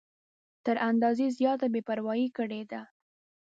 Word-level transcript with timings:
تر 0.65 0.75
اندازې 0.89 1.25
زیاته 1.37 1.67
بې 1.73 1.81
پروايي 1.87 2.27
کړې 2.37 2.61
ده. 2.71 2.81